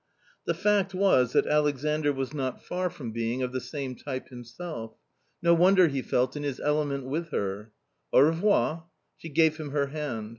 [0.45, 4.95] The fact was that Alexandr was not far from being of the same type himself.
[5.43, 7.67] No wonder he felt in his element with /her."
[8.11, 8.85] Au revoir."
[9.17, 10.29] She gave him her hand.